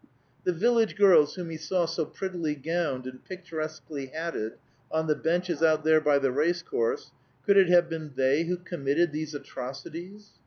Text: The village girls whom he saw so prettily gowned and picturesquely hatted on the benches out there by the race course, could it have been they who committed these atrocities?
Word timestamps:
The 0.45 0.51
village 0.51 0.95
girls 0.95 1.35
whom 1.35 1.51
he 1.51 1.57
saw 1.57 1.85
so 1.85 2.05
prettily 2.05 2.55
gowned 2.55 3.05
and 3.05 3.23
picturesquely 3.23 4.07
hatted 4.07 4.53
on 4.91 5.05
the 5.05 5.13
benches 5.13 5.61
out 5.61 5.83
there 5.83 6.01
by 6.01 6.17
the 6.17 6.31
race 6.31 6.63
course, 6.63 7.11
could 7.45 7.55
it 7.55 7.69
have 7.69 7.87
been 7.87 8.13
they 8.15 8.45
who 8.45 8.57
committed 8.57 9.11
these 9.11 9.35
atrocities? 9.35 10.31